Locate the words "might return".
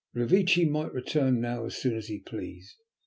0.67-1.39